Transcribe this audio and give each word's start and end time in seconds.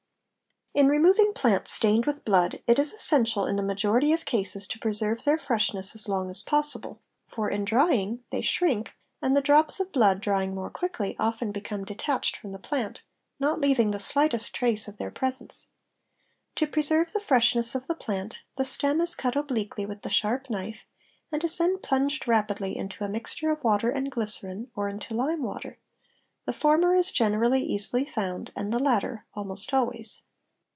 In 0.73 0.87
removing 0.87 1.33
plants 1.33 1.73
stained 1.73 2.05
with 2.05 2.23
blood, 2.23 2.61
it 2.65 2.79
is 2.79 2.93
essential 2.93 3.45
in 3.45 3.57
the 3.57 3.61
majority 3.61 4.13
of 4.13 4.23
cases 4.23 4.65
to 4.67 4.79
preserve 4.79 5.25
their 5.25 5.37
freshness 5.37 5.93
as 5.95 6.07
long 6.07 6.29
as 6.29 6.41
possible; 6.41 7.01
for 7.27 7.49
in 7.49 7.65
drying, 7.65 8.23
they 8.29 8.39
shrink, 8.39 8.93
and 9.21 9.35
the 9.35 9.41
drops 9.41 9.81
of 9.81 9.91
blood, 9.91 10.21
drying 10.21 10.55
more 10.55 10.69
quickly, 10.69 11.17
often 11.19 11.51
become 11.51 11.83
detached 11.83 12.37
from 12.37 12.53
the 12.53 12.57
plant, 12.57 13.01
not 13.37 13.59
leaving 13.59 13.91
the 13.91 13.99
slightest 13.99 14.55
trace 14.55 14.87
of 14.87 14.95
their 14.95 15.11
presence. 15.11 15.71
To 16.55 16.65
preserve 16.65 17.11
the 17.11 17.19
freshness 17.19 17.75
of 17.75 17.87
the 17.87 17.93
plant 17.93 18.37
the 18.55 18.63
stem 18.63 19.01
is 19.01 19.13
cut 19.13 19.35
obliquely 19.35 19.85
with 19.85 20.03
a 20.05 20.09
sharp 20.09 20.49
knife, 20.49 20.85
and 21.33 21.43
is 21.43 21.57
then 21.57 21.79
plunged 21.79 22.29
rapidly 22.29 22.77
into 22.77 23.03
a 23.03 23.09
mixture 23.09 23.51
of 23.51 23.61
water 23.61 23.89
and 23.89 24.09
glycerine 24.09 24.71
or 24.73 24.87
into 24.87 25.15
lime 25.15 25.43
water; 25.43 25.79
the 26.45 26.53
former 26.53 26.95
is 26.95 27.11
generally 27.11 27.61
easily 27.61 28.05
found, 28.05 28.53
the 28.55 28.79
latter 28.79 29.25
almost 29.33 29.73
always. 29.73 30.21